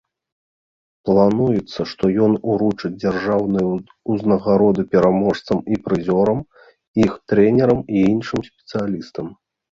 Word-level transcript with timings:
Плануецца, 1.07 1.81
што 1.91 2.03
ён 2.27 2.31
уручыць 2.53 2.89
дзяржаўныя 3.03 3.67
ўзнагароды 4.15 4.81
пераможцам 4.95 5.57
і 5.75 5.79
прызёрам, 5.89 6.39
іх 7.03 7.11
трэнерам 7.33 7.79
і 7.97 8.03
іншым 8.13 8.39
спецыялістам. 8.49 9.27